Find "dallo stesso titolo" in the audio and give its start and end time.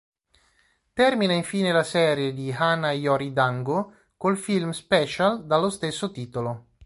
5.45-6.65